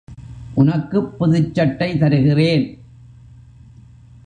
உனக்குப் 0.53 1.23
புதுச்சட்டை 1.23 1.97
தருகிறேன். 1.97 2.77